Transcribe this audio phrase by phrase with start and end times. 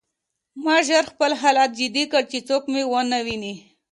[0.63, 3.53] ما ژر خپل حالت جدي کړ چې څوک مې ونه ویني